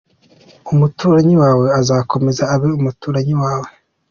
Umuturanyi 0.71 1.35
wawe 1.43 1.65
azakomeza 1.79 2.43
abe 2.53 2.67
umuturanyi 2.79 3.33
wawe. 3.43 3.69